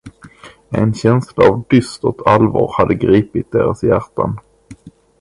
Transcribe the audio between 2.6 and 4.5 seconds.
hade gripit deras hjärtan.